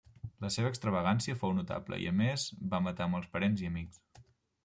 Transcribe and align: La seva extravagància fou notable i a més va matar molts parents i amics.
La 0.43 0.49
seva 0.53 0.69
extravagància 0.71 1.35
fou 1.41 1.53
notable 1.57 1.99
i 2.05 2.09
a 2.11 2.15
més 2.21 2.45
va 2.73 2.81
matar 2.87 3.09
molts 3.17 3.31
parents 3.37 3.65
i 3.67 3.71
amics. 3.73 4.01